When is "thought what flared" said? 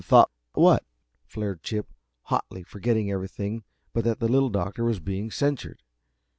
0.03-1.61